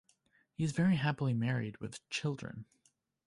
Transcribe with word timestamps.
He 0.55 0.63
is 0.63 0.71
very 0.71 0.95
happily 0.95 1.35
married 1.35 1.77
with 1.77 1.99
children. 2.09 2.65